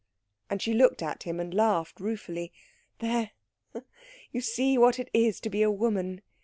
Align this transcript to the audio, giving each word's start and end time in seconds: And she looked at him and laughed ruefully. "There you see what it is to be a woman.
And 0.49 0.63
she 0.63 0.73
looked 0.73 1.03
at 1.03 1.21
him 1.21 1.39
and 1.39 1.53
laughed 1.53 1.99
ruefully. 1.99 2.51
"There 2.97 3.33
you 4.31 4.41
see 4.41 4.75
what 4.75 4.97
it 4.97 5.11
is 5.13 5.39
to 5.41 5.49
be 5.51 5.61
a 5.61 5.69
woman. 5.69 6.23